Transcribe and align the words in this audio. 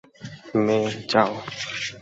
মে, 0.65 0.79
যাও। 1.09 1.31